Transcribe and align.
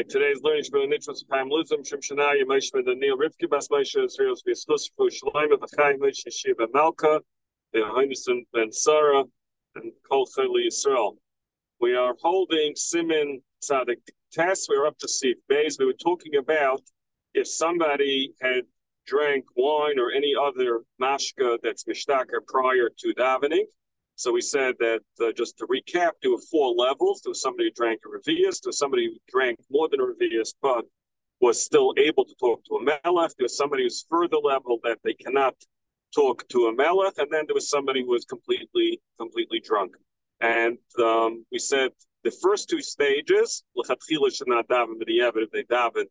right, 0.00 0.08
today's 0.08 0.40
learning 0.42 0.62
should 0.62 0.72
be 0.72 0.86
Nitzvah 0.86 1.22
Chaim 1.30 1.50
Luzim, 1.50 1.86
Shem 1.86 2.00
Shanaya, 2.00 2.48
Ben 2.48 2.84
Daniel, 2.84 3.18
Rivki 3.18 3.50
Bas 3.50 3.68
Moshe, 3.68 4.02
Israel, 4.02 4.34
V'Yislus, 4.34 4.88
Yerushalayim, 4.98 5.50
V'Chaim, 5.50 5.98
Moshe, 5.98 6.32
Shiva 6.32 6.68
Malka, 6.72 7.20
the 7.74 7.80
Heinison 7.80 8.46
Ben 8.54 8.72
Sarah, 8.72 9.24
and 9.74 9.92
Kol 10.10 10.26
Chayli 10.26 10.68
Yisrael. 10.68 11.16
We 11.80 11.96
are 11.96 12.14
holding 12.22 12.72
Siman 12.72 13.42
Tzadik 13.62 14.00
Tes. 14.32 14.68
We're 14.70 14.86
up 14.86 14.96
to 15.00 15.08
Sif 15.08 15.36
Bays. 15.50 15.76
We 15.78 15.84
were 15.84 15.92
talking 15.92 16.36
about 16.36 16.80
if 17.34 17.46
somebody 17.46 18.32
had 18.40 18.62
drank 19.06 19.44
wine 19.54 19.98
or 19.98 20.12
any 20.12 20.32
other 20.34 20.80
mashka 20.98 21.58
that's 21.62 21.84
mishtaka 21.84 22.40
prior 22.48 22.88
to 23.00 23.14
davening. 23.18 23.64
So 24.20 24.32
we 24.32 24.42
said 24.42 24.74
that 24.80 25.00
uh, 25.22 25.32
just 25.32 25.56
to 25.56 25.66
recap, 25.66 26.10
there 26.20 26.30
were 26.30 26.44
four 26.50 26.74
levels. 26.74 27.22
There 27.22 27.30
was 27.30 27.40
somebody 27.40 27.68
who 27.68 27.70
drank 27.70 28.02
a 28.04 28.08
revius, 28.10 28.60
there 28.60 28.68
was 28.68 28.76
somebody 28.76 29.06
who 29.06 29.16
drank 29.32 29.58
more 29.70 29.88
than 29.88 29.98
a 29.98 30.04
revius, 30.04 30.52
but 30.60 30.84
was 31.40 31.64
still 31.64 31.94
able 31.96 32.26
to 32.26 32.34
talk 32.34 32.62
to 32.66 32.74
a 32.74 32.84
melech. 32.84 33.30
There 33.38 33.44
was 33.44 33.56
somebody 33.56 33.84
who's 33.84 34.04
further 34.10 34.36
level 34.36 34.78
that 34.84 34.98
they 35.04 35.14
cannot 35.14 35.54
talk 36.14 36.46
to 36.50 36.66
a 36.66 36.74
melech, 36.74 37.14
and 37.16 37.28
then 37.30 37.44
there 37.46 37.54
was 37.54 37.70
somebody 37.70 38.02
who 38.02 38.10
was 38.10 38.26
completely, 38.26 39.00
completely 39.18 39.58
drunk. 39.58 39.92
And 40.42 40.76
um, 40.98 41.46
we 41.50 41.58
said 41.58 41.90
the 42.22 42.30
first 42.42 42.68
two 42.68 42.82
stages, 42.82 43.64
lechatchila 43.74 44.36
should 44.36 44.48
not 44.48 44.68
daven 44.68 45.00
yevud 45.00 45.44
if 45.44 45.50
they 45.50 45.62
daven, 45.62 46.04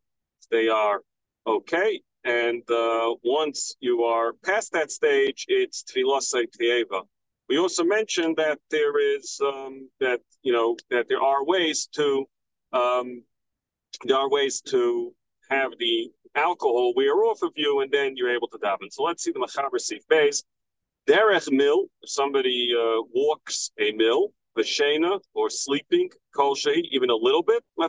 they 0.50 0.68
are 0.68 1.02
okay. 1.46 2.02
And 2.24 2.68
uh, 2.68 3.14
once 3.22 3.76
you 3.78 4.02
are 4.02 4.32
past 4.44 4.72
that 4.72 4.90
stage, 4.90 5.44
it's 5.46 5.84
tfilasei 5.84 6.46
tieva. 6.60 7.02
We 7.50 7.58
also 7.58 7.82
mentioned 7.82 8.36
that 8.36 8.60
there 8.70 9.00
is 9.16 9.40
um, 9.44 9.90
that 9.98 10.20
you 10.44 10.52
know 10.52 10.76
that 10.88 11.06
there 11.08 11.20
are 11.20 11.44
ways 11.44 11.88
to 11.96 12.24
um, 12.72 13.24
there 14.04 14.18
are 14.18 14.30
ways 14.30 14.60
to 14.68 15.12
have 15.50 15.72
the 15.80 16.12
alcohol 16.36 16.92
wear 16.94 17.24
off 17.24 17.42
of 17.42 17.50
you, 17.56 17.80
and 17.80 17.90
then 17.90 18.16
you're 18.16 18.32
able 18.32 18.46
to 18.52 18.58
daven. 18.58 18.88
So 18.92 19.02
let's 19.02 19.24
see 19.24 19.32
the 19.32 19.40
machaber 19.40 19.80
sif 19.80 20.06
base. 20.06 20.44
Derech 21.08 21.50
mil, 21.50 21.86
if 22.02 22.10
somebody 22.10 22.72
uh, 22.72 23.02
walks 23.12 23.72
a 23.80 23.90
mill, 23.94 24.28
v'shena, 24.56 25.18
or 25.34 25.50
sleeping, 25.50 26.08
kol 26.36 26.56
even 26.92 27.10
a 27.10 27.16
little 27.16 27.42
bit, 27.42 27.64
we'll 27.76 27.88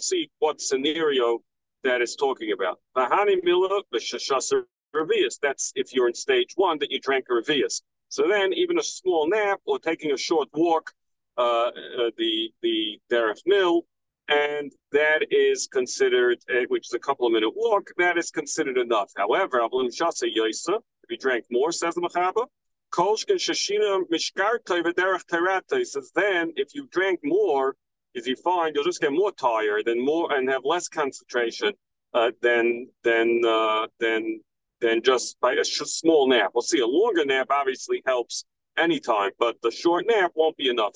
see 0.00 0.28
what 0.40 0.60
scenario 0.60 1.38
that 1.84 2.02
is 2.02 2.16
talking 2.16 2.50
about. 2.50 2.80
Vahani 2.96 3.36
mila, 3.44 3.82
v'shashasa 3.94 4.62
revius. 4.92 5.38
That's 5.40 5.70
if 5.76 5.94
you're 5.94 6.08
in 6.08 6.14
stage 6.14 6.54
one 6.56 6.80
that 6.80 6.90
you 6.90 6.98
drank 6.98 7.26
a 7.30 7.34
revius. 7.34 7.80
So 8.08 8.28
then, 8.28 8.52
even 8.52 8.78
a 8.78 8.82
small 8.82 9.28
nap 9.28 9.60
or 9.66 9.78
taking 9.78 10.12
a 10.12 10.16
short 10.16 10.48
walk, 10.54 10.92
uh, 11.36 11.66
uh, 11.68 12.10
the 12.16 12.50
the 12.62 12.98
derech 13.10 13.42
mill, 13.46 13.82
and 14.28 14.72
that 14.92 15.26
is 15.30 15.66
considered, 15.66 16.38
uh, 16.50 16.64
which 16.68 16.88
is 16.88 16.94
a 16.94 16.98
couple 16.98 17.26
of 17.26 17.32
minute 17.32 17.52
walk, 17.54 17.90
that 17.98 18.16
is 18.16 18.30
considered 18.30 18.78
enough. 18.78 19.10
However, 19.16 19.60
if 19.60 21.10
you 21.10 21.18
drank 21.18 21.44
more, 21.50 21.72
says 21.72 21.94
the 21.94 22.00
Machaber, 22.00 22.46
says 25.84 26.10
then 26.14 26.52
if 26.56 26.74
you 26.74 26.88
drank 26.90 27.20
more, 27.22 27.76
if 28.14 28.26
you 28.26 28.36
find 28.36 28.74
you'll 28.74 28.84
just 28.84 29.00
get 29.00 29.12
more 29.12 29.32
tired 29.32 29.86
and 29.88 30.02
more 30.02 30.32
and 30.32 30.48
have 30.48 30.64
less 30.64 30.88
concentration 30.88 31.72
uh, 32.14 32.30
than 32.40 32.88
than 33.04 33.42
uh, 33.46 33.86
than 34.00 34.40
than 34.86 35.02
just 35.02 35.38
by 35.40 35.54
a 35.54 35.64
small 35.64 36.28
nap. 36.28 36.52
We'll 36.54 36.62
see 36.62 36.78
a 36.78 36.86
longer 36.86 37.24
nap 37.24 37.48
obviously 37.50 38.02
helps 38.06 38.44
anytime, 38.78 39.32
but 39.38 39.56
the 39.62 39.70
short 39.70 40.06
nap 40.06 40.32
won't 40.34 40.56
be 40.56 40.68
enough. 40.68 40.92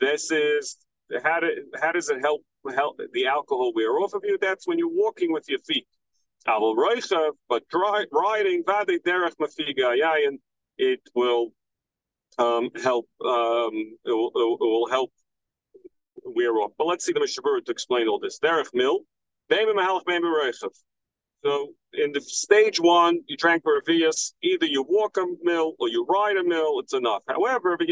This 0.00 0.30
is 0.30 0.76
how, 1.22 1.40
do, 1.40 1.48
how 1.80 1.92
does 1.92 2.08
it 2.08 2.20
help 2.20 2.42
help 2.74 3.00
the 3.12 3.26
alcohol 3.26 3.72
wear 3.74 3.98
off 3.98 4.14
of 4.14 4.22
you? 4.24 4.38
That's 4.40 4.66
when 4.66 4.78
you're 4.78 4.88
walking 4.88 5.32
with 5.32 5.48
your 5.48 5.58
feet. 5.60 5.86
But 6.46 7.62
riding 8.12 8.64
it 10.78 11.00
will 11.14 11.52
um, 12.38 12.70
help. 12.82 13.08
Um, 13.24 13.96
it, 14.04 14.12
will, 14.12 14.30
it 14.34 14.60
will 14.60 14.88
help 14.88 15.12
wear 16.24 16.56
off. 16.56 16.72
But 16.78 16.86
let's 16.86 17.04
see 17.04 17.12
the 17.12 17.20
Mishabur 17.20 17.64
to 17.64 17.72
explain 17.72 18.08
all 18.08 18.18
this. 18.18 18.38
Derech 18.38 18.72
mil, 18.72 19.00
so 21.44 21.74
in 21.92 22.12
the 22.12 22.20
stage 22.20 22.80
one, 22.80 23.20
you 23.26 23.36
drank 23.36 23.64
Revius, 23.64 24.32
either 24.42 24.66
you 24.66 24.84
walk 24.88 25.16
a 25.16 25.24
mill 25.42 25.74
or 25.78 25.88
you 25.88 26.04
ride 26.06 26.36
a 26.36 26.44
mill, 26.44 26.80
it's 26.80 26.94
enough. 26.94 27.22
However, 27.28 27.76
if 27.80 27.88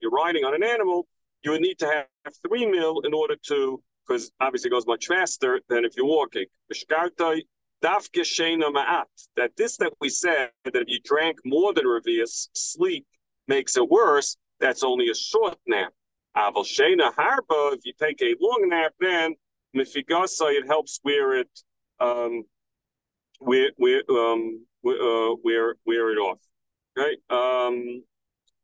you're 0.00 0.10
riding 0.10 0.44
on 0.44 0.54
an 0.54 0.62
animal, 0.62 1.06
you 1.42 1.50
would 1.52 1.60
need 1.60 1.78
to 1.78 1.86
have 1.86 2.06
three 2.46 2.66
mil 2.66 3.00
in 3.00 3.14
order 3.14 3.36
to, 3.48 3.82
because 4.06 4.30
obviously 4.40 4.68
it 4.68 4.72
goes 4.72 4.86
much 4.86 5.06
faster 5.06 5.60
than 5.68 5.84
if 5.84 5.96
you're 5.96 6.06
walking. 6.06 6.46
That 6.70 7.98
this 9.56 9.76
that 9.76 9.92
we 10.00 10.08
said 10.08 10.50
that 10.64 10.74
if 10.74 10.88
you 10.88 10.98
drank 11.04 11.38
more 11.44 11.72
than 11.72 11.84
Revius, 11.84 12.48
sleep 12.54 13.06
makes 13.46 13.76
it 13.76 13.88
worse, 13.88 14.36
that's 14.60 14.82
only 14.82 15.10
a 15.10 15.14
short 15.14 15.56
nap. 15.66 15.92
If 16.36 17.84
you 17.84 17.92
take 17.98 18.22
a 18.22 18.34
long 18.40 18.68
nap, 18.68 18.92
then 19.00 19.34
mifigasa, 19.76 20.52
it 20.52 20.66
helps 20.66 21.00
wear 21.04 21.34
it, 21.38 21.50
um, 22.00 22.44
wear, 23.40 23.70
wear, 23.78 24.02
um, 24.10 24.64
uh, 24.86 25.34
wear, 25.42 25.74
wear 25.86 26.12
it 26.12 26.18
off. 26.18 26.38
Okay. 26.98 27.16
Um, 27.30 28.02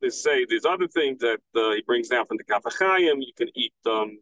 they 0.01 0.11
say 0.11 0.45
there's 0.49 0.65
other 0.65 0.89
things 0.89 1.19
that 1.21 1.39
uh, 1.55 1.71
he 1.73 1.83
brings 1.87 2.09
down 2.09 2.27
from 2.27 2.37
the 2.37 2.45
Kaf 2.45 2.63
HaChaim. 2.63 3.17
You 3.21 3.33
can 3.37 3.49
eat 3.55 3.73
um, 3.87 4.19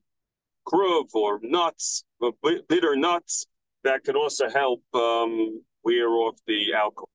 kruv 0.67 1.07
or 1.15 1.41
nuts, 1.43 2.05
or 2.21 2.33
bitter 2.69 2.95
nuts 2.95 3.47
that 3.85 4.05
can 4.05 4.15
also 4.15 4.49
help 4.49 4.83
um, 4.95 5.61
wear 5.83 6.09
off 6.09 6.37
the 6.47 6.73
alcohol. 6.75 7.09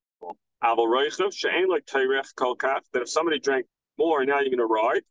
That 2.92 3.02
if 3.02 3.08
somebody 3.08 3.38
drank 3.38 3.66
more, 3.98 4.24
now 4.24 4.40
you're 4.40 4.50
going 4.50 4.58
to 4.58 4.66
ride. 4.66 5.02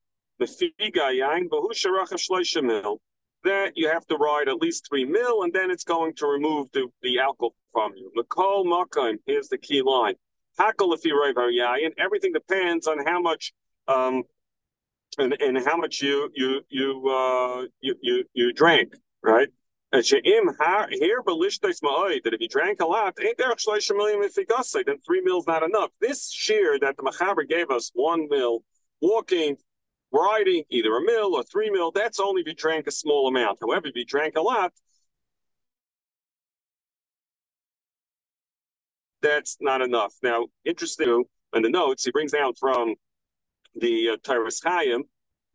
That 3.48 3.72
you 3.76 3.88
have 3.88 4.06
to 4.08 4.18
ride 4.18 4.50
at 4.50 4.58
least 4.58 4.88
three 4.90 5.06
mil, 5.06 5.44
and 5.44 5.54
then 5.54 5.72
it's 5.72 5.86
going 5.86 6.14
to 6.16 6.28
remove 6.28 6.68
the, 6.74 6.88
the 7.02 7.20
alcohol 7.20 7.56
from 7.72 7.94
you. 7.96 8.12
Makol 8.18 8.66
Makam, 8.66 9.16
here's 9.26 9.48
the 9.48 9.58
key 9.58 9.82
line. 9.82 10.16
Hakol 10.60 10.94
if 10.94 11.06
you 11.06 11.16
and 11.82 11.94
everything 11.98 12.34
depends 12.34 12.88
on 12.88 12.98
how 13.06 13.22
much 13.22 13.54
um 13.88 14.24
and, 15.18 15.34
and 15.40 15.58
how 15.66 15.78
much 15.78 16.02
you 16.02 16.30
you 16.36 16.62
you 16.68 17.08
uh 17.08 17.62
you 17.80 17.96
you, 18.02 18.26
you 18.34 18.52
drank, 18.52 18.90
right? 19.24 19.48
And 19.94 20.06
she'im 20.06 20.50
here 20.92 21.22
that 22.26 22.34
if 22.34 22.42
you 22.42 22.50
drank 22.50 22.82
a 22.82 22.86
lot, 22.86 23.16
ain't 23.26 23.38
there 23.38 23.52
a 23.92 23.96
million 23.96 24.20
if 24.20 24.36
then 24.84 24.98
three 25.06 25.22
mils 25.22 25.48
not 25.48 25.64
enough. 25.64 25.92
This 26.02 26.30
shear 26.30 26.78
that 26.82 26.98
the 26.98 27.04
Machaber 27.04 27.48
gave 27.48 27.70
us, 27.72 27.92
one 27.94 28.28
mil, 28.30 28.64
walking 29.00 29.56
riding 30.12 30.64
either 30.70 30.96
a 30.96 31.02
mill 31.02 31.36
or 31.36 31.44
three 31.44 31.70
mil, 31.70 31.92
that's 31.92 32.20
only 32.20 32.42
if 32.42 32.48
you 32.48 32.54
drank 32.54 32.88
a 32.88 32.92
small 32.92 33.28
amount. 33.28 33.60
However, 33.62 33.88
if 33.88 33.96
you 33.96 34.06
drank 34.06 34.38
a 34.38 34.42
lot, 34.42 34.74
that's 39.22 39.58
not 39.60 39.82
enough. 39.82 40.14
Now, 40.24 40.48
interesting 40.66 41.24
in 41.54 41.62
the 41.62 41.70
notes, 41.70 42.06
he 42.06 42.12
brings 42.12 42.32
down 42.32 42.54
from 42.60 42.96
the 43.76 44.10
uh, 44.10 44.18
Tyrus 44.24 44.62
Chaim 44.64 45.04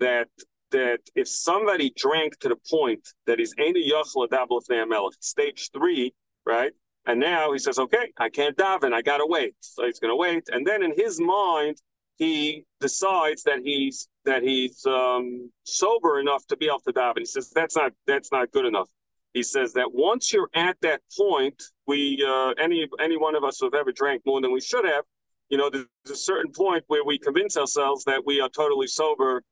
that 0.00 0.28
that 0.70 1.00
if 1.14 1.28
somebody 1.28 1.92
drank 1.96 2.38
to 2.38 2.48
the 2.48 2.56
point 2.70 3.06
that 3.26 3.38
he's 3.38 3.54
any 3.58 3.90
yachla 3.90 4.26
dabla 4.28 5.10
stage 5.20 5.70
three, 5.70 6.14
right? 6.46 6.72
And 7.04 7.20
now 7.20 7.52
he 7.52 7.58
says, 7.58 7.78
okay, 7.78 8.10
I 8.18 8.30
can't 8.30 8.56
daven, 8.56 8.94
I 8.94 9.02
gotta 9.02 9.26
wait. 9.26 9.54
So 9.60 9.84
he's 9.84 9.98
gonna 9.98 10.16
wait. 10.16 10.44
And 10.50 10.66
then 10.66 10.82
in 10.82 10.94
his 10.96 11.20
mind, 11.20 11.76
he 12.22 12.64
decides 12.80 13.42
that 13.42 13.58
he's 13.64 14.08
that 14.24 14.44
he's 14.44 14.86
um, 14.86 15.50
sober 15.64 16.20
enough 16.20 16.46
to 16.46 16.56
be 16.56 16.66
able 16.66 16.78
to 16.86 16.92
daven. 16.92 17.18
He 17.18 17.24
says 17.24 17.50
that's 17.50 17.74
not 17.74 17.92
that's 18.06 18.30
not 18.30 18.52
good 18.52 18.64
enough. 18.64 18.88
He 19.34 19.42
says 19.42 19.72
that 19.72 19.92
once 19.92 20.32
you're 20.32 20.50
at 20.54 20.76
that 20.82 21.00
point, 21.18 21.60
we 21.88 22.24
uh, 22.24 22.50
any 22.60 22.88
any 23.00 23.16
one 23.16 23.34
of 23.34 23.42
us 23.42 23.58
who 23.58 23.66
have 23.66 23.74
ever 23.74 23.90
drank 23.90 24.22
more 24.24 24.40
than 24.40 24.52
we 24.52 24.60
should 24.60 24.84
have, 24.84 25.04
you 25.48 25.58
know, 25.58 25.68
there's 25.68 25.86
a 26.10 26.14
certain 26.14 26.52
point 26.52 26.84
where 26.86 27.04
we 27.04 27.18
convince 27.18 27.56
ourselves 27.56 28.04
that 28.04 28.22
we 28.24 28.40
are 28.40 28.48
totally 28.48 28.86
sober 28.86 29.42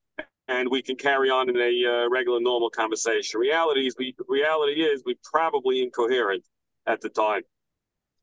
and 0.46 0.69
we 0.70 0.81
can 0.81 0.94
carry 0.94 1.28
on 1.28 1.49
in 1.49 1.56
a 1.56 2.05
uh, 2.05 2.08
regular 2.08 2.38
normal 2.40 2.70
conversation. 2.70 3.40
Reality 3.40 3.88
is 3.88 3.96
we 3.99 4.14
reality 4.28 4.82
is 4.82 5.02
we 5.05 5.17
probably 5.25 5.82
incoherent 5.82 6.44
at 6.87 7.00
the 7.00 7.08
time. 7.08 7.43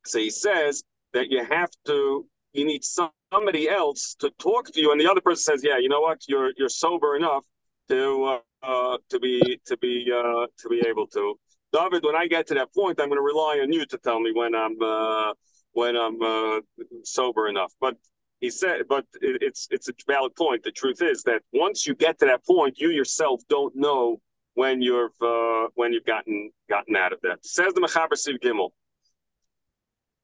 So 0.05 0.19
he 0.19 0.29
says 0.29 0.83
that 1.11 1.29
you 1.29 1.44
have 1.44 1.69
to 1.88 2.25
you 2.57 2.65
need 2.65 2.83
somebody 2.83 3.69
else 3.69 4.15
to 4.19 4.31
talk 4.39 4.71
to 4.71 4.81
you, 4.81 4.92
and 4.92 5.00
the 5.00 5.09
other 5.09 5.21
person 5.21 5.44
says, 5.44 5.63
"Yeah, 5.63 5.77
you 5.77 5.89
know 5.89 6.01
what? 6.01 6.21
You're 6.27 6.51
you're 6.57 6.69
sober 6.69 7.15
enough 7.15 7.45
to 7.89 8.24
uh, 8.24 8.39
uh, 8.63 8.98
to 9.09 9.19
be 9.19 9.59
to 9.65 9.77
be 9.77 10.12
uh, 10.12 10.48
to 10.59 10.69
be 10.69 10.83
able 10.88 11.07
to." 11.07 11.36
David, 11.74 12.04
when 12.04 12.15
I 12.15 12.27
get 12.27 12.48
to 12.48 12.54
that 12.56 12.74
point, 12.74 13.00
I'm 13.00 13.09
going 13.09 13.19
to 13.19 13.21
rely 13.21 13.59
on 13.62 13.71
you 13.71 13.86
to 13.86 13.98
tell 13.98 14.19
me 14.19 14.31
when 14.33 14.56
I'm 14.56 14.81
uh, 14.81 15.33
when 15.74 15.95
I'm 15.95 16.21
uh, 16.21 16.59
sober 17.04 17.48
enough. 17.48 17.74
But 17.80 17.95
he 18.39 18.50
said, 18.50 18.83
but 18.88 19.06
it's 19.21 19.68
it's 19.71 19.89
a 19.89 19.94
valid 20.07 20.36
point. 20.36 20.63
The 20.63 20.71
truth 20.71 21.01
is 21.01 21.24
that 21.24 21.42
once 21.54 21.86
you 21.88 21.95
get 21.95 22.19
to 22.19 22.25
that 22.25 22.45
point, 22.45 22.80
you 22.80 22.89
yourself 22.89 23.42
don't 23.50 23.75
know 23.75 24.19
when 24.54 24.81
you've 24.81 25.21
uh, 25.21 25.68
when 25.75 25.94
you've 25.94 26.06
gotten 26.06 26.51
gotten 26.69 26.95
out 26.95 27.13
of 27.13 27.19
that. 27.21 27.45
Says 27.45 27.74
the 27.74 27.81
Mechaber 27.81 28.15
Sif 28.15 28.38
Gimel. 28.39 28.69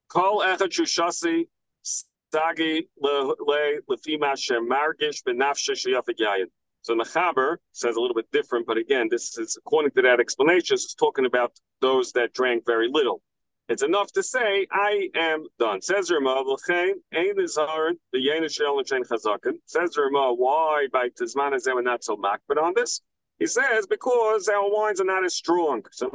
Kol 0.08 0.40
echad 0.40 0.70
shushasi 0.70 1.46
sagi 2.34 2.88
le 3.00 3.34
lefima 3.88 4.32
shemargish 4.34 5.22
yayin. 5.24 6.46
So 6.82 6.94
Mechaber 6.94 7.56
says 7.72 7.96
a 7.96 8.00
little 8.00 8.14
bit 8.14 8.30
different, 8.32 8.66
but 8.66 8.76
again, 8.76 9.08
this 9.08 9.38
is 9.38 9.56
according 9.56 9.92
to 9.92 10.02
that 10.02 10.20
explanation, 10.20 10.74
it's 10.74 10.94
talking 10.94 11.26
about 11.26 11.52
those 11.80 12.12
that 12.12 12.34
drank 12.34 12.66
very 12.66 12.88
little. 12.90 13.22
It's 13.68 13.82
enough 13.82 14.12
to 14.12 14.22
say, 14.22 14.66
I 14.70 15.08
am 15.14 15.46
done. 15.58 15.80
Says 15.80 16.10
Rama, 16.10 16.44
Says 19.64 19.96
Rama, 19.96 20.34
why 20.34 20.86
by 20.92 21.08
Tizman 21.08 21.54
is 21.54 21.66
not 21.66 22.04
so 22.04 22.16
makbid 22.16 22.62
on 22.62 22.72
this? 22.74 23.00
He 23.38 23.46
says, 23.46 23.86
because 23.86 24.48
our 24.48 24.70
wines 24.70 25.00
are 25.00 25.04
not 25.04 25.24
as 25.24 25.34
strong. 25.34 25.82
So 25.92 26.10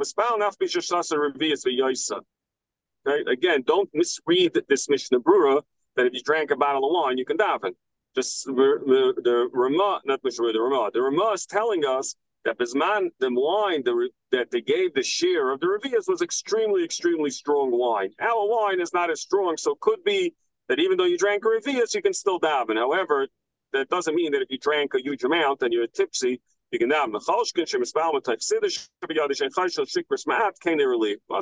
Okay, 3.08 3.32
again, 3.32 3.62
don't 3.66 3.88
misread 3.94 4.60
this 4.68 4.88
Mishnah 4.88 5.20
Brura 5.20 5.62
that 6.00 6.06
if 6.06 6.14
you 6.14 6.22
drank 6.22 6.50
a 6.50 6.56
bottle 6.56 6.86
of 6.86 6.92
wine, 6.94 7.18
you 7.18 7.26
can 7.26 7.36
daven. 7.36 7.72
Just 8.14 8.46
the, 8.46 8.52
the, 8.86 9.22
the 9.22 9.48
Rama, 9.52 10.00
not 10.06 10.20
Mishnah, 10.24 10.52
the 10.52 10.60
Rama. 10.60 10.90
The 10.92 11.02
Rama 11.02 11.32
is 11.32 11.44
telling 11.44 11.84
us 11.84 12.16
that 12.46 12.58
Bisman, 12.58 13.10
the 13.18 13.30
wine 13.30 13.82
the, 13.84 14.08
that 14.32 14.50
they 14.50 14.62
gave 14.62 14.94
the 14.94 15.02
share 15.02 15.50
of 15.50 15.60
the 15.60 15.66
Revias 15.66 16.08
was 16.08 16.22
extremely, 16.22 16.82
extremely 16.82 17.30
strong 17.30 17.70
wine. 17.70 18.10
Our 18.18 18.48
wine 18.48 18.80
is 18.80 18.94
not 18.94 19.10
as 19.10 19.20
strong, 19.20 19.58
so 19.58 19.72
it 19.72 19.80
could 19.80 20.02
be 20.04 20.34
that 20.68 20.78
even 20.78 20.96
though 20.96 21.04
you 21.04 21.18
drank 21.18 21.44
a 21.44 21.48
Revias, 21.48 21.94
you 21.94 22.00
can 22.00 22.14
still 22.14 22.40
daven. 22.40 22.76
However, 22.76 23.28
that 23.74 23.90
doesn't 23.90 24.14
mean 24.14 24.32
that 24.32 24.40
if 24.40 24.48
you 24.50 24.58
drank 24.58 24.94
a 24.94 25.02
huge 25.02 25.22
amount 25.22 25.62
and 25.62 25.72
you're 25.72 25.86
tipsy, 25.86 26.40
you 26.70 26.78
can 26.78 26.88
daven. 26.88 27.20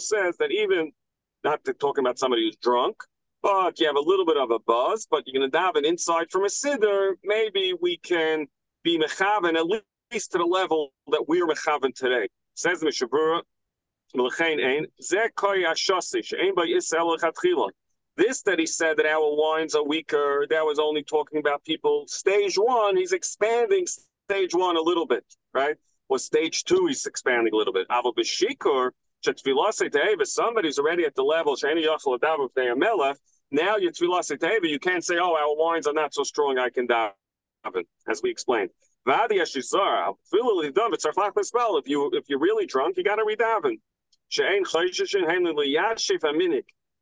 says 0.03 0.37
that 0.39 0.51
even, 0.51 0.93
not 1.45 1.61
talking 1.79 2.05
about 2.05 2.19
somebody 2.19 2.45
who's 2.45 2.57
drunk, 2.57 2.97
but 3.43 3.79
you 3.79 3.87
have 3.87 3.97
a 3.97 4.01
little 4.01 4.27
bit 4.27 4.37
of 4.37 4.51
a 4.51 4.59
buzz, 4.59 5.07
but 5.11 5.25
you're 5.27 5.41
going 5.41 5.51
to 5.51 5.57
daven 5.57 5.85
inside 5.85 6.31
from 6.31 6.45
a 6.45 6.49
siddur, 6.49 7.13
maybe 7.25 7.75
we 7.81 7.97
can 7.99 8.47
be 8.83 8.99
mechaven 8.99 9.57
at 9.57 9.67
least 9.67 10.33
to 10.33 10.39
the 10.39 10.45
level 10.45 10.93
that 11.09 11.29
we're 11.29 11.47
mechavan 11.47 11.95
today. 11.95 12.29
Says 12.55 12.83
Mishabura, 12.83 13.43
this 18.17 18.43
that 18.43 18.59
he 18.59 18.67
said 18.67 18.97
that 18.97 19.07
our 19.07 19.37
wines 19.37 19.75
are 19.75 19.85
weaker, 19.85 20.47
that 20.49 20.65
was 20.65 20.79
only 20.79 21.03
talking 21.03 21.39
about 21.39 21.63
people 21.65 22.05
stage 22.09 22.57
one. 22.57 22.97
He's 22.97 23.13
expanding 23.13 23.87
stage 23.87 24.55
one 24.55 24.77
a 24.77 24.81
little 24.81 25.07
bit, 25.07 25.25
right? 25.53 25.77
Or 26.09 26.19
stage 26.19 26.65
two, 26.65 26.87
he's 26.87 27.05
expanding 27.07 27.53
a 27.53 27.57
little 27.57 27.73
bit. 27.73 27.87
Aval 27.89 28.15
if 29.27 30.29
somebody's 30.29 30.79
already 30.79 31.05
at 31.05 31.15
the 31.15 31.23
level, 31.23 31.57
now 33.51 33.77
your 33.77 33.91
tefillah 33.91 34.69
you 34.69 34.79
can't 34.79 35.05
say, 35.05 35.19
oh, 35.19 35.35
our 35.35 35.57
wines 35.57 35.87
are 35.87 35.93
not 35.95 36.15
so 36.15 36.23
strong, 36.23 36.59
I 36.59 36.71
can 36.71 36.87
daven, 36.87 37.13
as 38.09 38.23
we 38.23 38.31
explained. 38.31 38.71
Vadya 39.07 39.43
Shizar, 39.43 40.15
fully 40.31 40.71
dumb, 40.71 40.93
it's 40.93 41.07
a 41.07 41.45
spell. 41.45 41.79
If 41.79 41.89
you 41.89 42.11
if 42.13 42.25
you're 42.29 42.39
really 42.39 42.67
drunk, 42.67 42.97
you 42.99 43.05
got 43.05 43.17
to 43.17 43.25
read 43.25 43.39
Davin. 43.39 43.79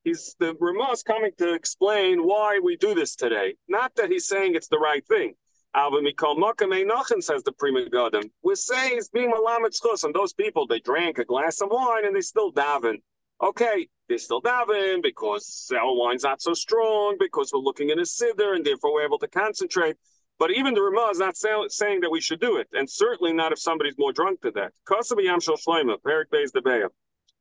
He's 0.05 0.37
the 0.39 0.55
Ramah 0.61 0.95
coming 1.05 1.33
to 1.39 1.55
explain 1.55 2.23
why 2.23 2.61
we 2.63 2.77
do 2.77 2.95
this 2.95 3.17
today. 3.17 3.57
Not 3.67 3.93
that 3.97 4.09
he's 4.09 4.29
saying 4.29 4.55
it's 4.55 4.69
the 4.69 4.79
right 4.79 5.05
thing. 5.09 5.35
Says 5.77 7.43
the 7.43 7.53
Pri 7.59 7.71
Megadim. 7.71 8.31
We're 8.43 8.55
saying 8.55 8.93
it's 8.97 9.11
being 9.11 9.31
malamet 9.31 10.05
and 10.05 10.15
those 10.15 10.33
people 10.33 10.67
they 10.67 10.81
drank 10.81 11.19
a 11.19 11.25
glass 11.25 11.61
of 11.61 11.69
wine 11.71 12.07
and 12.07 12.17
they 12.17 12.23
still 12.23 12.51
daven. 12.51 13.03
Okay, 13.43 13.87
they 14.09 14.17
still 14.17 14.41
daven 14.41 15.03
because 15.03 15.71
our 15.79 15.95
wine's 15.95 16.23
not 16.23 16.41
so 16.41 16.55
strong, 16.55 17.17
because 17.21 17.51
we're 17.53 17.61
looking 17.61 17.91
in 17.91 17.99
a 17.99 18.03
siddur 18.03 18.57
and 18.57 18.65
therefore 18.65 18.95
we're 18.95 19.05
able 19.05 19.19
to 19.19 19.29
concentrate. 19.29 19.97
But 20.39 20.51
even 20.51 20.73
the 20.73 20.81
Ramah 20.81 21.11
is 21.11 21.19
not 21.19 21.37
say, 21.37 21.51
saying 21.69 22.01
that 22.01 22.11
we 22.11 22.23
should 22.23 22.41
do 22.41 22.57
it, 22.57 22.69
and 22.73 22.89
certainly 22.89 23.35
not 23.35 23.53
if 23.53 23.59
somebody's 23.59 23.99
more 23.99 24.15
drunk 24.15 24.41
than 24.41 24.55
that. 24.55 24.73
Yam 25.19 25.41
Shel 25.41 25.57
Shleima, 25.57 25.97
Perik 26.01 26.31
Beis 26.33 26.53
Debeya. 26.53 26.89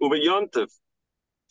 Uba 0.02 0.20
Yontif. 0.20 0.68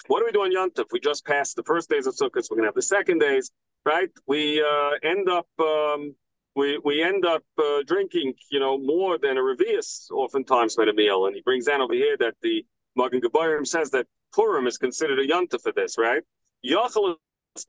What 0.08 0.18
do 0.18 0.26
we 0.26 0.32
do 0.32 0.42
on 0.42 0.52
Yontif? 0.52 0.84
We 0.92 1.00
just 1.00 1.24
passed 1.24 1.56
the 1.56 1.62
first 1.62 1.88
days 1.88 2.06
of 2.06 2.14
Sukkot, 2.14 2.46
we're 2.50 2.56
going 2.56 2.64
to 2.64 2.68
have 2.68 2.74
the 2.74 2.82
second 2.82 3.20
days, 3.20 3.50
right? 3.86 4.10
We 4.26 4.62
uh, 4.62 4.90
end 5.02 5.30
up. 5.30 5.46
Um, 5.58 6.14
we, 6.56 6.78
we 6.84 7.02
end 7.02 7.24
up 7.24 7.42
uh, 7.58 7.82
drinking, 7.86 8.34
you 8.50 8.60
know, 8.60 8.78
more 8.78 9.18
than 9.18 9.38
a 9.38 9.40
revius 9.40 10.10
oftentimes 10.10 10.76
by 10.76 10.84
a 10.84 10.92
meal. 10.92 11.26
And 11.26 11.34
he 11.34 11.42
brings 11.42 11.66
down 11.66 11.80
over 11.80 11.94
here 11.94 12.16
that 12.18 12.34
the 12.42 12.64
Magen 12.96 13.20
Giborim 13.20 13.66
says 13.66 13.90
that 13.90 14.06
Purim 14.32 14.66
is 14.66 14.78
considered 14.78 15.18
a 15.18 15.26
yontif 15.26 15.62
for 15.62 15.72
this, 15.72 15.98
right? 15.98 16.22
Yachal 16.64 17.16
if 17.56 17.66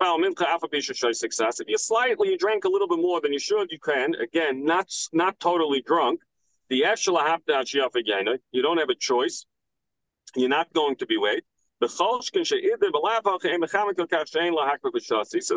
you 1.68 1.78
slightly 1.78 2.30
you 2.30 2.38
drank 2.38 2.64
a 2.66 2.70
little 2.70 2.88
bit 2.88 2.98
more 2.98 3.22
than 3.22 3.32
you 3.32 3.38
should, 3.40 3.72
you 3.72 3.78
can. 3.80 4.16
Again, 4.16 4.66
not 4.66 4.92
not 5.14 5.40
totally 5.40 5.84
drunk. 5.84 6.22
The 6.70 6.84
again. 6.84 8.40
You 8.52 8.64
don't 8.64 8.78
have 8.78 8.90
a 8.90 8.96
choice. 8.96 9.46
You're 10.36 10.50
not 10.50 10.74
going 10.74 10.96
to 10.98 11.06
be 11.06 11.18
late. 11.22 11.44
He 11.82 11.88
says 11.88 12.32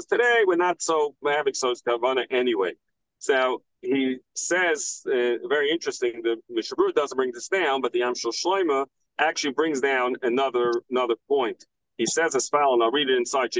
today 0.05 0.43
we're 0.47 0.57
not 0.57 0.83
so 0.83 1.15
having 1.25 1.55
so 1.55 1.75
kavana 1.87 2.27
anyway. 2.31 2.75
So 3.19 3.63
he 3.83 4.19
says 4.35 5.03
uh, 5.07 5.47
very 5.49 5.71
interesting. 5.71 6.23
The 6.23 6.37
Mishabur 6.51 6.95
doesn't 6.95 7.17
bring 7.17 7.33
this 7.33 7.49
down, 7.49 7.81
but 7.81 7.93
the 7.93 8.01
Amshel 8.01 8.33
Shloima 8.33 8.87
actually 9.19 9.53
brings 9.53 9.81
down 9.81 10.15
another 10.23 10.73
another 10.91 11.15
point. 11.29 11.65
He 11.97 12.07
says 12.07 12.35
as 12.37 12.49
follows, 12.49 12.75
and 12.75 12.83
I'll 12.85 12.93
read 12.93 13.11
it 13.11 13.17
inside. 13.17 13.51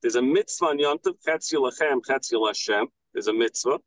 There's 0.00 0.14
a 0.14 0.22
mitzvah 0.22 0.66
on 0.66 0.78
Yontav, 0.78 1.14
Chetzil 1.26 1.70
Lechem, 1.70 2.00
Chetzil 2.08 2.46
Hashem. 2.46 2.86
There's 3.12 3.26
a 3.26 3.32
mitzvah. 3.32 3.78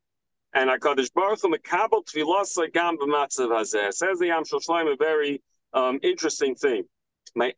And 0.54 0.70
HaKadosh 0.70 1.12
Baruch 1.14 1.40
Hu 1.40 1.56
mekabel 1.56 2.04
tefillah 2.04 2.72
gam 2.72 2.98
b'matzav 2.98 3.48
hazeh. 3.48 3.92
Says 3.92 4.18
the 4.18 4.26
Yam 4.26 4.44
Shloshleim 4.44 4.92
a 4.92 4.96
very 4.96 5.42
um, 5.72 5.98
interesting 6.02 6.54
thing. 6.54 6.84
He 7.34 7.52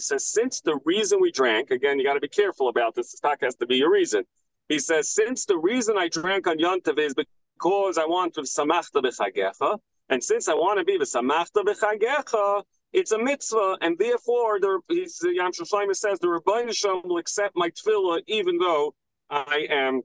says, 0.00 0.26
since 0.26 0.60
the 0.60 0.78
reason 0.84 1.20
we 1.20 1.32
drank, 1.32 1.70
again, 1.70 1.98
you 1.98 2.04
got 2.04 2.14
to 2.14 2.20
be 2.20 2.28
careful 2.28 2.68
about 2.68 2.94
this. 2.94 3.10
This 3.10 3.20
talk 3.20 3.40
has 3.42 3.56
to 3.56 3.66
be 3.66 3.82
a 3.82 3.88
reason. 3.88 4.24
He 4.68 4.78
says, 4.78 5.12
since 5.12 5.44
the 5.44 5.58
reason 5.58 5.98
I 5.98 6.08
drank 6.08 6.46
on 6.46 6.58
Yontav 6.58 6.98
is 6.98 7.14
because 7.14 7.98
I 7.98 8.06
want 8.06 8.34
to 8.34 8.42
samachta 8.42 9.02
b'chagecha, 9.02 9.78
and 10.08 10.22
since 10.22 10.48
I 10.48 10.54
want 10.54 10.78
to 10.78 10.84
be 10.84 10.96
the 10.96 11.04
samachta 11.04 11.64
b'chagecha, 11.64 12.62
it's 12.92 13.12
a 13.12 13.18
mitzvah, 13.18 13.78
and 13.80 13.98
therefore 13.98 14.60
the 14.60 14.80
Yam 14.88 15.52
Shloshima 15.52 15.94
says 15.94 16.18
the 16.18 16.26
Rebbeinu 16.26 16.74
Shalom 16.74 17.02
will 17.04 17.18
accept 17.18 17.56
my 17.56 17.70
tefillah 17.70 18.20
even 18.26 18.58
though 18.58 18.94
I 19.28 19.66
am 19.70 20.02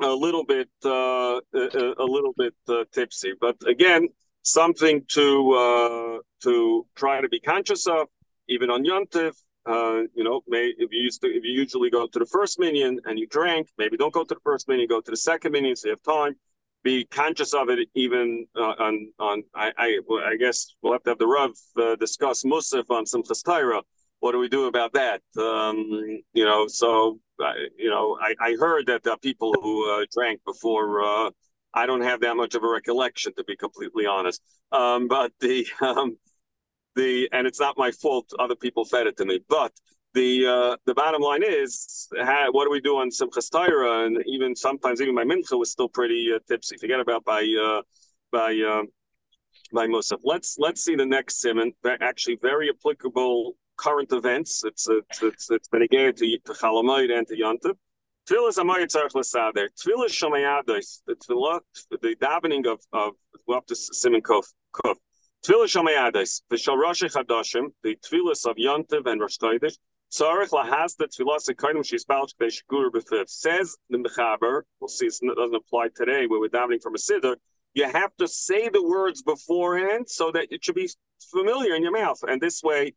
a 0.00 0.12
little 0.12 0.44
bit 0.44 0.68
uh, 0.84 1.40
a, 1.54 1.94
a, 1.98 2.04
little 2.04 2.32
bit 2.36 2.54
uh, 2.68 2.84
tipsy. 2.92 3.32
But 3.40 3.56
again, 3.66 4.08
something 4.52 5.04
to 5.08 5.52
uh, 5.52 6.18
to 6.42 6.86
try 6.96 7.20
to 7.20 7.28
be 7.28 7.40
conscious 7.40 7.86
of, 7.86 8.08
even 8.48 8.70
on 8.70 8.84
Yontif. 8.84 9.34
Uh, 9.66 10.02
you 10.14 10.24
know, 10.24 10.40
may, 10.48 10.72
if 10.78 10.90
you 10.90 11.02
used 11.02 11.20
to, 11.20 11.28
if 11.28 11.44
you 11.44 11.52
usually 11.52 11.90
go 11.90 12.06
to 12.06 12.18
the 12.18 12.24
first 12.24 12.58
minyan 12.58 12.98
and 13.04 13.18
you 13.18 13.26
drank, 13.26 13.68
maybe 13.76 13.98
don't 13.98 14.14
go 14.14 14.24
to 14.24 14.34
the 14.34 14.40
first 14.42 14.66
minyan, 14.66 14.86
go 14.88 15.00
to 15.00 15.10
the 15.10 15.16
second 15.16 15.52
minyan 15.52 15.76
so 15.76 15.88
you 15.88 15.92
have 15.92 16.02
time 16.02 16.34
be 16.82 17.04
conscious 17.06 17.54
of 17.54 17.68
it 17.68 17.88
even 17.94 18.46
uh, 18.56 18.74
on 18.78 19.12
on 19.18 19.42
I 19.54 19.72
I, 19.76 19.98
I 20.32 20.36
guess 20.36 20.74
we'll 20.80 20.92
have 20.92 21.02
to 21.04 21.10
have 21.10 21.18
the 21.18 21.26
Rav 21.26 21.50
uh, 21.76 21.96
discuss 21.96 22.44
Musaf 22.44 22.90
on 22.90 23.06
some 23.06 23.22
Chastaira. 23.22 23.82
What 24.20 24.32
do 24.32 24.38
we 24.38 24.48
do 24.48 24.66
about 24.66 24.92
that? 24.94 25.22
Um, 25.36 26.20
you 26.32 26.44
know, 26.44 26.66
so 26.66 27.18
you 27.76 27.90
know, 27.90 28.18
I, 28.20 28.34
I 28.40 28.56
heard 28.58 28.86
that 28.86 29.02
the 29.04 29.16
people 29.18 29.54
who 29.60 29.90
uh, 29.90 30.06
drank 30.12 30.40
before. 30.44 31.30
I 31.78 31.86
don't 31.86 32.02
have 32.02 32.20
that 32.20 32.36
much 32.36 32.54
of 32.54 32.62
a 32.64 32.68
recollection, 32.68 33.32
to 33.34 33.44
be 33.44 33.56
completely 33.56 34.06
honest. 34.06 34.42
Um, 34.72 35.06
but 35.06 35.32
the 35.40 35.66
um, 35.80 36.16
the 36.96 37.28
and 37.32 37.46
it's 37.46 37.60
not 37.60 37.78
my 37.78 37.90
fault. 37.90 38.32
Other 38.38 38.56
people 38.56 38.84
fed 38.84 39.06
it 39.06 39.16
to 39.18 39.24
me, 39.24 39.40
but 39.48 39.72
the 40.14 40.46
uh, 40.46 40.76
the 40.86 40.94
bottom 40.94 41.22
line 41.22 41.42
is, 41.44 42.08
what 42.50 42.64
do 42.64 42.70
we 42.70 42.80
do 42.80 42.96
on 42.96 43.10
Simchas 43.10 43.50
Torah? 43.50 44.06
And 44.06 44.22
even 44.26 44.56
sometimes, 44.56 45.00
even 45.00 45.14
my 45.14 45.24
mincha 45.24 45.56
was 45.58 45.70
still 45.70 45.88
pretty 45.88 46.32
uh, 46.34 46.38
tipsy. 46.48 46.76
Forget 46.76 47.00
about 47.00 47.24
by 47.24 47.42
uh, 47.66 47.82
by 48.32 48.50
uh, 48.72 48.82
by 49.72 49.86
Musaf. 49.86 50.18
Let's 50.24 50.56
let's 50.58 50.82
see 50.82 50.96
the 50.96 51.06
next 51.06 51.44
siman. 51.44 51.70
Actually, 52.00 52.38
very 52.42 52.70
applicable 52.70 53.54
current 53.76 54.12
events. 54.12 54.64
It's 54.64 54.88
it's 54.88 55.22
it's, 55.22 55.50
it's 55.50 55.68
been 55.68 55.82
again 55.82 56.14
to 56.14 56.38
to 56.46 56.52
Chalamayit 56.52 57.16
and 57.16 57.26
to 57.28 57.36
Yontif. 57.36 57.76
Tefillah 58.28 58.58
Amayit 58.58 58.94
Tzarich 58.94 59.14
L'Sader. 59.14 59.68
Tefillah 59.74 60.08
Shomayados. 60.08 61.00
The 61.06 61.14
tefillah, 61.14 61.60
the 61.90 62.14
davening 62.20 62.66
of 62.66 62.80
of 62.92 63.14
well, 63.46 63.58
up 63.58 63.66
to 63.68 63.74
Simon 63.74 64.20
Kuf 64.20 64.44
Kuf. 64.74 64.96
Tefillah 65.46 65.64
Shamayadis, 65.64 66.42
the 66.50 66.76
Rosh 66.76 67.02
Chadashim, 67.04 67.68
the 67.82 67.96
Tefillas 67.96 68.44
of 68.44 68.56
Yontiv 68.56 69.06
and 69.06 69.20
Rosh 69.20 69.38
Chodesh, 69.38 69.76
Tzarech 70.12 70.50
lahas 70.50 70.96
the 70.96 71.06
tefillas 71.06 71.48
ekayim 71.48 71.86
she's 71.86 72.04
balch 72.04 72.32
b'shgur 72.38 72.90
b'fiv. 72.90 73.28
Says 73.28 73.76
the 73.88 73.96
mechaber. 73.96 74.62
We'll 74.80 74.88
see. 74.88 75.06
It 75.06 75.14
doesn't 75.22 75.54
apply 75.54 75.88
today. 75.96 76.26
Where 76.26 76.40
we're 76.40 76.48
davening 76.48 76.82
from 76.82 76.96
a 76.96 76.98
siddur. 76.98 77.36
You 77.72 77.84
have 77.90 78.14
to 78.18 78.28
say 78.28 78.68
the 78.68 78.82
words 78.82 79.22
beforehand 79.22 80.08
so 80.08 80.32
that 80.32 80.48
it 80.50 80.64
should 80.64 80.74
be 80.74 80.90
familiar 81.30 81.74
in 81.74 81.82
your 81.82 81.92
mouth. 81.92 82.18
And 82.26 82.40
this 82.40 82.62
way, 82.62 82.94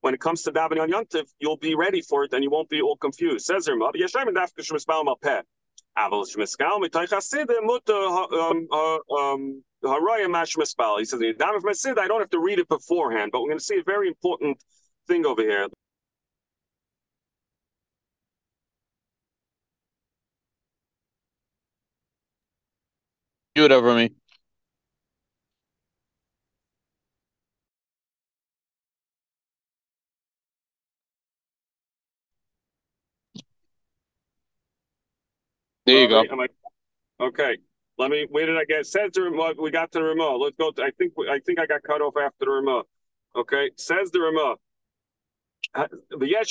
when 0.00 0.14
it 0.14 0.20
comes 0.20 0.42
to 0.42 0.52
davening 0.52 0.80
on 0.80 0.90
Yontiv, 0.90 1.24
you'll 1.38 1.56
be 1.56 1.74
ready 1.74 2.00
for 2.00 2.24
it 2.24 2.32
and 2.32 2.42
you 2.42 2.50
won't 2.50 2.68
be 2.68 2.80
all 2.80 2.96
confused. 2.96 3.46
Says 3.46 3.68
mother. 3.68 3.98
Yeshayim 3.98 4.28
dafka 4.28 4.60
shemispal 4.60 5.04
malpeh. 5.04 5.42
Aval 5.98 6.24
shemiskal 6.24 6.80
mitoich 6.80 7.08
hasidah 7.08 7.62
muta 7.62 7.94
um, 7.94 8.66
um 9.18 9.62
haraya 9.84 10.30
mash 10.30 10.54
mispal. 10.54 10.98
He 10.98 11.04
says, 11.04 11.20
davening 11.20 11.60
from 11.60 11.72
siddur, 11.72 11.98
I 11.98 12.06
don't 12.06 12.20
have 12.20 12.30
to 12.30 12.40
read 12.40 12.58
it 12.58 12.68
beforehand. 12.68 13.30
But 13.32 13.42
we're 13.42 13.48
going 13.48 13.58
to 13.58 13.64
see 13.64 13.78
a 13.78 13.84
very 13.84 14.08
important 14.08 14.62
thing 15.08 15.26
over 15.26 15.42
here. 15.42 15.68
It 23.56 23.72
over 23.72 23.92
me. 23.92 24.10
There 35.88 36.02
you 36.02 36.08
go. 36.08 36.22
okay. 37.20 37.56
Let 37.96 38.10
me. 38.10 38.26
Where 38.28 38.44
did 38.44 38.58
I 38.58 38.64
get? 38.64 38.86
Says 38.86 39.10
the 39.14 39.22
remote. 39.22 39.56
We 39.58 39.70
got 39.70 39.90
to 39.92 40.00
the 40.00 40.04
remote. 40.04 40.36
Let's 40.36 40.54
go. 40.58 40.70
To, 40.70 40.82
I 40.82 40.90
think. 40.98 41.14
I 41.30 41.38
think 41.46 41.58
I 41.58 41.64
got 41.64 41.82
cut 41.82 42.02
off 42.02 42.14
after 42.20 42.44
the 42.44 42.50
remote. 42.50 42.86
Okay. 43.34 43.70
Says 43.76 44.10
the 44.10 44.20
remote. 44.20 44.60
Uh, 45.74 45.86
the 46.10 46.28
yesh 46.28 46.50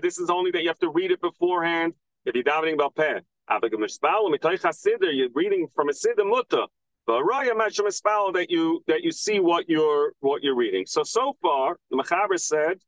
This 0.00 0.18
is 0.18 0.30
only 0.30 0.50
that 0.52 0.62
you 0.62 0.68
have 0.68 0.78
to 0.78 0.88
read 0.88 1.10
it 1.10 1.20
beforehand. 1.20 1.92
If 2.24 2.34
you're 2.34 2.44
davening 2.44 2.72
about 2.74 2.94
peh. 2.94 3.20
You're 3.50 5.28
reading 5.34 5.68
from 5.74 5.88
a 5.90 5.92
siddur 5.92 6.26
mutta. 6.26 6.66
But 7.06 7.22
raya 7.24 7.52
mispal 7.52 8.32
that 8.32 8.46
you 8.48 8.82
that 8.86 9.02
you 9.02 9.12
see 9.12 9.40
what 9.40 9.68
you're 9.68 10.14
what 10.20 10.42
you're 10.42 10.56
reading. 10.56 10.86
So 10.86 11.02
so 11.02 11.36
far 11.42 11.76
the 11.90 11.98
Mechaber 11.98 12.38
said. 12.38 12.78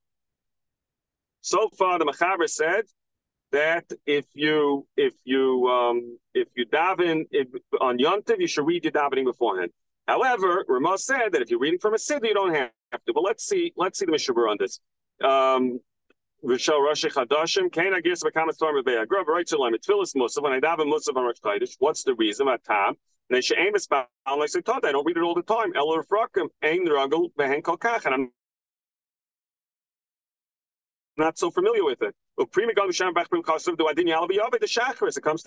So 1.42 1.68
far 1.76 1.98
the 1.98 2.06
Mechaber 2.06 2.48
said 2.48 2.84
that 3.54 3.84
if 4.04 4.26
you 4.34 4.86
if 4.96 5.14
you 5.24 5.66
um 5.68 6.18
if 6.34 6.48
you 6.56 6.66
daven 6.66 7.24
if, 7.30 7.48
on 7.80 7.98
Yontiv, 7.98 8.40
you 8.40 8.48
should 8.48 8.66
read 8.66 8.84
your 8.84 8.92
davening 8.92 9.24
beforehand. 9.24 9.70
However, 10.08 10.64
Ramah 10.68 10.98
said 10.98 11.28
that 11.32 11.40
if 11.42 11.50
you're 11.50 11.60
reading 11.60 11.78
from 11.78 11.94
a 11.94 11.96
siddur, 11.96 12.28
you 12.28 12.34
don't 12.34 12.54
have 12.54 13.04
to. 13.06 13.12
But 13.12 13.22
let's 13.22 13.44
see 13.46 13.72
let's 13.76 13.98
see 13.98 14.06
the 14.06 14.12
Mishabur 14.12 14.50
on 14.50 14.56
this. 14.58 14.80
Um, 15.22 15.80
V'shal 16.44 16.80
Rosh 16.84 17.04
Chadashim, 17.06 17.72
Kain 17.72 17.94
Agis 17.94 18.22
V'kam 18.22 18.52
Storm 18.52 18.76
Rebei 18.76 19.02
Agrov, 19.02 19.26
right 19.26 19.46
to 19.46 19.56
Lem, 19.56 19.72
Tfilis 19.74 20.14
Musaf, 20.14 20.42
when 20.42 20.52
I 20.52 20.60
daven 20.60 20.92
Musaf 20.92 21.16
on 21.16 21.24
Rosh 21.24 21.40
Chodesh, 21.42 21.76
what's 21.78 22.02
the 22.02 22.14
reason? 22.16 22.48
At 22.48 22.62
time, 22.64 22.94
and 23.30 23.36
they 23.36 23.40
should 23.40 23.58
aim 23.58 23.74
as 23.74 23.88
like 23.90 24.08
I 24.26 24.60
taught, 24.60 24.84
I 24.84 24.92
don't 24.92 25.06
read 25.06 25.16
it 25.16 25.22
all 25.22 25.34
the 25.34 25.42
time. 25.42 25.72
Eller 25.74 26.02
Frakim, 26.02 26.48
Ein 26.62 26.84
Ruggle, 26.86 27.30
Behen 27.38 27.62
Kolkach, 27.62 28.04
and 28.04 28.14
I'm 28.14 28.30
not 31.16 31.38
so 31.38 31.50
familiar 31.50 31.84
with 31.84 32.02
it. 32.02 32.14
It 32.36 32.52
comes 32.52 32.86
to 32.86 32.94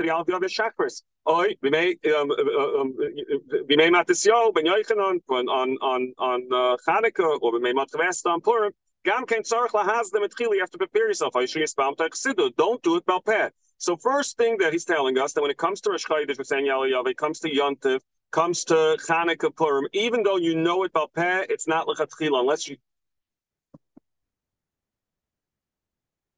the 0.04 0.10
the 0.40 0.48
shachris. 0.48 1.04
Oi, 1.30 1.56
we 1.62 1.70
may 1.70 1.98
um 2.18 2.32
um 2.32 2.96
we 3.68 3.76
may 3.76 3.90
matisyo 3.90 4.54
ben 4.54 4.66
yoichanon 4.66 5.20
on 5.30 5.48
on 5.50 5.78
on 5.82 6.14
on 6.18 6.48
uh, 6.54 7.38
or 7.42 7.52
we 7.52 7.60
may 7.60 7.74
matvest 7.74 8.26
on 8.26 8.40
Purim. 8.40 8.72
Gam 9.04 9.26
ken 9.26 9.42
tzarich 9.42 9.72
lahaz 9.72 10.12
them 10.12 10.24
You 10.40 10.60
have 10.60 10.70
to 10.72 10.78
prepare 10.78 11.08
yourself. 11.08 11.34
Don't 11.34 12.84
do 12.84 12.96
it 12.96 13.06
balpeh. 13.06 13.50
So 13.80 13.96
first 13.98 14.38
thing 14.38 14.58
that 14.60 14.72
he's 14.74 14.86
telling 14.86 15.18
us 15.18 15.34
that 15.34 15.42
when 15.42 15.52
it 15.52 15.58
comes 15.58 15.82
to 15.82 15.92
Rosh 15.92 16.06
Chodesh, 16.06 16.44
saying 16.46 16.66
Yalayav, 16.66 17.08
it 17.08 17.18
comes 17.18 17.40
to 17.42 17.50
Yontiv, 17.50 18.00
comes 18.32 18.64
to 18.66 18.98
Chanukah 19.08 19.56
Purim, 19.56 19.88
even 19.94 20.24
though 20.24 20.38
you 20.38 20.56
know 20.56 20.84
it 20.84 20.94
balpeh, 20.94 21.46
it's 21.50 21.68
not 21.68 21.86
lechatchila 21.88 22.40
unless 22.40 22.68
you 22.68 22.78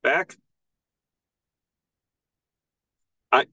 back. 0.10 0.28
Uh, 3.32 3.44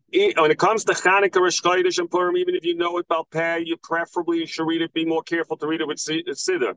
when 0.43 0.51
it 0.51 0.59
comes 0.59 0.85
to 0.85 0.95
Chanukah, 0.95 1.41
Rosh 1.47 1.61
Chodesh, 1.61 1.99
and 1.99 2.11
Purim, 2.11 2.37
even 2.39 2.55
if 2.55 2.65
you 2.65 2.75
know 2.77 2.97
it 2.97 3.07
balpeh, 3.09 3.67
you 3.67 3.77
preferably 3.91 4.47
should 4.47 4.67
read 4.67 4.81
it. 4.81 4.91
Be 4.95 5.05
more 5.05 5.23
careful 5.23 5.59
to 5.59 5.67
read 5.67 5.83
it 5.83 5.89
with 5.91 5.99
siddur. 5.99 6.75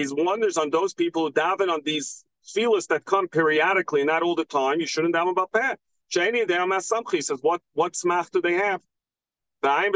He's 0.00 0.12
one, 0.14 0.40
there's 0.40 0.56
on 0.56 0.70
those 0.70 0.94
people 0.94 1.22
who 1.24 1.32
daven 1.32 1.68
on 1.74 1.80
these 1.84 2.24
feelers 2.44 2.86
that 2.88 3.04
come 3.04 3.28
periodically, 3.28 4.04
not 4.04 4.22
all 4.22 4.34
the 4.34 4.44
time. 4.44 4.80
You 4.80 4.86
shouldn't 4.86 5.14
daven 5.14 5.32
about 5.32 5.52
peh. 5.52 5.74
Shani 6.14 6.42
Adam 6.42 6.70
Samchi 6.70 7.22
says, 7.22 7.38
what 7.42 7.60
what 7.74 7.92
smach 7.92 8.30
do 8.30 8.40
they 8.40 8.54
have? 8.54 8.80
At 9.60 9.92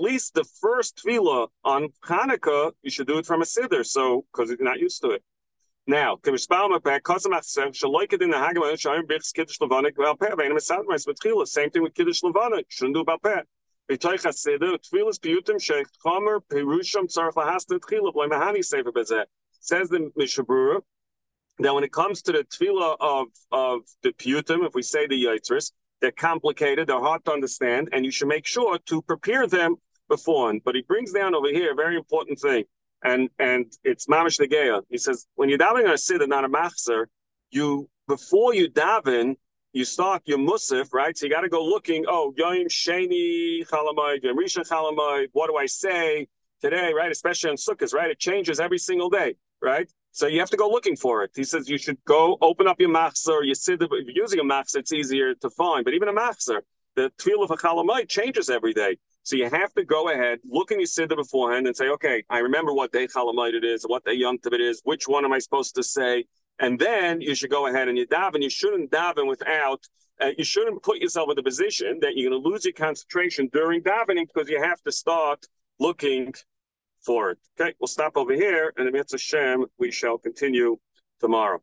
least 0.00 0.34
the 0.34 0.44
first 0.60 0.96
tefillah 0.96 1.48
on 1.64 1.88
Hanukkah, 2.04 2.72
you 2.82 2.90
should 2.90 3.06
do 3.06 3.18
it 3.18 3.26
from 3.26 3.42
a 3.42 3.44
siddur, 3.44 3.84
so 3.84 4.24
because 4.32 4.48
you're 4.50 4.58
not 4.60 4.78
used 4.78 5.02
to 5.02 5.10
it. 5.10 5.22
Now, 5.86 6.16
Kimispalma 6.16 6.82
back, 6.82 7.04
Kosamach 7.04 7.44
Shaloika 7.44 8.20
in 8.20 8.30
the 8.30 8.36
Hagama, 8.36 8.72
Shayim 8.72 9.02
Bichs 9.02 9.32
Kiddush 9.32 9.60
Levana, 9.60 9.90
Val 9.96 10.16
Peh, 10.16 10.30
Vainam 10.30 10.56
Sadmas, 10.56 11.04
but 11.06 11.16
Tchila, 11.16 11.46
same 11.46 11.70
thing 11.70 11.82
with 11.82 11.94
Kiddush 11.94 12.22
Levana, 12.22 12.62
shouldn't 12.68 12.94
do 12.94 13.00
about 13.00 13.22
Peh. 13.22 13.42
B'toich 13.88 14.24
HaSeder, 14.24 14.78
Tfilas 14.78 15.20
Piyutim 15.20 15.62
Sheikh 15.62 15.86
Chomer, 16.04 16.40
Perusham, 16.50 17.06
Tzarech 17.06 17.34
Lahasta, 17.34 17.78
Tchila, 17.78 18.12
Blay. 18.12 19.24
Says 19.60 19.88
the 19.88 20.10
Mishabura, 20.18 20.80
that 21.58 21.74
when 21.74 21.84
it 21.84 21.92
comes 21.92 22.22
to 22.22 22.32
the 22.32 22.44
Tfila 22.44 22.96
of, 23.00 23.26
of 23.50 23.80
the 24.02 24.10
Piyutim, 24.10 24.66
if 24.66 24.74
we 24.74 24.82
say 24.82 25.06
the 25.06 25.24
Yitzris, 25.24 25.72
they're 26.00 26.12
complicated, 26.12 26.88
they're 26.88 27.00
hard 27.00 27.24
to 27.24 27.32
understand, 27.32 27.88
and 27.92 28.04
you 28.04 28.10
should 28.10 28.28
make 28.28 28.46
sure 28.46 28.78
to 28.86 29.02
prepare 29.02 29.46
them 29.46 29.76
beforehand. 30.08 30.60
But 30.64 30.74
he 30.74 30.82
brings 30.82 31.12
down 31.12 31.34
over 31.34 31.48
here 31.48 31.72
a 31.72 31.74
very 31.74 31.96
important 31.96 32.38
thing 32.38 32.64
and 33.06 33.28
and 33.38 33.72
it's 33.84 34.06
mamish 34.06 34.40
negeya. 34.40 34.82
He 34.90 34.98
says 34.98 35.26
when 35.34 35.48
you're 35.48 35.58
davening 35.58 35.84
on 35.84 35.90
a 35.90 35.94
siddur, 35.94 36.28
not 36.28 36.44
a 36.44 36.48
machzer, 36.48 37.06
you 37.50 37.88
before 38.08 38.54
you 38.54 38.70
daven, 38.70 39.36
you 39.72 39.84
start 39.84 40.22
your 40.26 40.38
musaf, 40.38 40.92
right? 40.92 41.16
So 41.16 41.26
you 41.26 41.32
got 41.32 41.42
to 41.42 41.48
go 41.48 41.64
looking. 41.64 42.04
Oh, 42.08 42.32
Yom 42.36 42.66
Sheni 42.68 43.66
Chalamayid, 43.68 44.22
Yom 44.22 44.38
Rishon 44.38 44.68
Chalamayid. 44.68 45.28
What 45.32 45.48
do 45.48 45.56
I 45.56 45.66
say 45.66 46.28
today, 46.60 46.92
right? 46.94 47.10
Especially 47.10 47.50
on 47.50 47.56
Sukkot, 47.56 47.92
right? 47.94 48.10
It 48.10 48.18
changes 48.18 48.60
every 48.60 48.78
single 48.78 49.10
day, 49.10 49.36
right? 49.62 49.90
So 50.16 50.28
you 50.28 50.40
have 50.40 50.48
to 50.48 50.56
go 50.56 50.70
looking 50.70 50.96
for 50.96 51.24
it. 51.24 51.32
He 51.36 51.44
says 51.44 51.68
you 51.68 51.76
should 51.76 52.02
go 52.06 52.38
open 52.40 52.66
up 52.66 52.80
your 52.80 52.88
machzer, 52.88 53.44
your 53.44 53.54
siddur. 53.54 53.86
If 54.00 54.06
you're 54.06 54.24
using 54.24 54.40
a 54.40 54.44
machzer, 54.44 54.76
it's 54.76 54.90
easier 54.90 55.34
to 55.34 55.50
find. 55.50 55.84
But 55.84 55.92
even 55.92 56.08
a 56.08 56.12
machzer, 56.14 56.60
the 56.94 57.12
tefillah 57.18 57.44
of 57.44 57.50
a 57.50 57.56
chalamayit 57.56 58.08
changes 58.08 58.48
every 58.48 58.72
day. 58.72 58.96
So 59.24 59.36
you 59.36 59.50
have 59.50 59.74
to 59.74 59.84
go 59.84 60.08
ahead, 60.08 60.38
look 60.48 60.70
in 60.70 60.80
your 60.80 60.86
siddur 60.86 61.16
beforehand 61.16 61.66
and 61.66 61.76
say, 61.76 61.88
okay, 61.88 62.24
I 62.30 62.38
remember 62.38 62.72
what 62.72 62.92
day 62.92 63.06
chalamite 63.06 63.52
it 63.52 63.62
is, 63.62 63.82
what 63.82 64.06
day 64.06 64.14
yom 64.14 64.38
it 64.42 64.58
is, 64.58 64.80
which 64.84 65.06
one 65.06 65.26
am 65.26 65.34
I 65.34 65.38
supposed 65.38 65.74
to 65.74 65.82
say? 65.82 66.24
And 66.60 66.78
then 66.78 67.20
you 67.20 67.34
should 67.34 67.50
go 67.50 67.66
ahead 67.66 67.88
and 67.88 67.98
you 67.98 68.06
daven. 68.06 68.42
You 68.42 68.48
shouldn't 68.48 68.90
daven 68.90 69.28
without, 69.28 69.84
uh, 70.18 70.30
you 70.38 70.44
shouldn't 70.44 70.82
put 70.82 70.96
yourself 70.96 71.28
in 71.28 71.36
the 71.36 71.42
position 71.42 71.98
that 72.00 72.16
you're 72.16 72.30
going 72.30 72.42
to 72.42 72.48
lose 72.48 72.64
your 72.64 72.72
concentration 72.72 73.50
during 73.52 73.82
davening 73.82 74.28
because 74.32 74.48
you 74.48 74.62
have 74.62 74.80
to 74.84 74.92
start 74.92 75.44
looking 75.78 76.32
for 77.06 77.30
it. 77.30 77.38
Okay, 77.58 77.72
we'll 77.80 77.88
stop 77.88 78.16
over 78.16 78.34
here 78.34 78.72
and 78.76 78.88
if 78.88 78.94
it's 78.94 79.14
a 79.14 79.18
sham, 79.18 79.64
we 79.78 79.90
shall 79.90 80.18
continue 80.18 80.76
tomorrow. 81.20 81.62